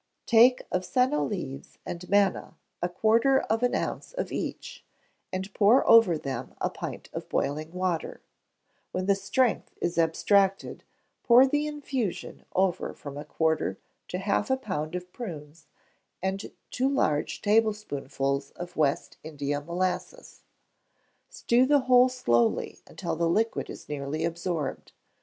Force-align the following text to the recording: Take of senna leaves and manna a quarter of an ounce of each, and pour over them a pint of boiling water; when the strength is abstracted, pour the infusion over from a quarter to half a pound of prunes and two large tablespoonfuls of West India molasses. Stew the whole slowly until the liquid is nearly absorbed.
Take 0.25 0.63
of 0.71 0.83
senna 0.83 1.23
leaves 1.23 1.77
and 1.85 2.09
manna 2.09 2.57
a 2.81 2.89
quarter 2.89 3.41
of 3.41 3.61
an 3.61 3.75
ounce 3.75 4.13
of 4.13 4.31
each, 4.31 4.83
and 5.31 5.53
pour 5.53 5.87
over 5.87 6.17
them 6.17 6.55
a 6.59 6.71
pint 6.71 7.11
of 7.13 7.29
boiling 7.29 7.71
water; 7.71 8.23
when 8.91 9.05
the 9.05 9.13
strength 9.13 9.75
is 9.79 9.99
abstracted, 9.99 10.83
pour 11.21 11.45
the 11.45 11.67
infusion 11.67 12.45
over 12.55 12.95
from 12.95 13.15
a 13.15 13.23
quarter 13.23 13.77
to 14.07 14.17
half 14.17 14.49
a 14.49 14.57
pound 14.57 14.95
of 14.95 15.13
prunes 15.13 15.67
and 16.23 16.51
two 16.71 16.89
large 16.89 17.39
tablespoonfuls 17.43 18.49
of 18.55 18.75
West 18.75 19.17
India 19.23 19.61
molasses. 19.61 20.41
Stew 21.29 21.67
the 21.67 21.81
whole 21.81 22.09
slowly 22.09 22.79
until 22.87 23.15
the 23.15 23.29
liquid 23.29 23.69
is 23.69 23.87
nearly 23.87 24.25
absorbed. 24.25 24.93